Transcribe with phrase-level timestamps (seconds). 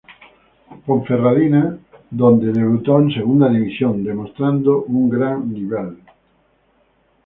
[0.87, 1.77] Ponferradina
[2.09, 5.95] donde debutó en Segunda División demostrando un gran nivel.